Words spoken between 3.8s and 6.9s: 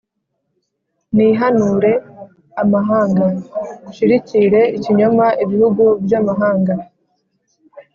nshirikire ikinyoma ibihugu by’amahanga